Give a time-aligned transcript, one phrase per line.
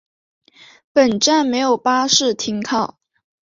[0.91, 2.97] 本站没有巴士停靠。